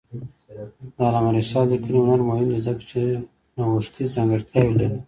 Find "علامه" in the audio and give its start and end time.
1.07-1.31